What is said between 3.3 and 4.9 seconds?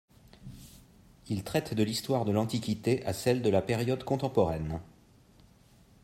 de la période contemporaine.